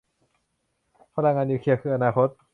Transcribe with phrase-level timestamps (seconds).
[1.15, 2.27] พลังงานนิวเคลียร์คืออนาคต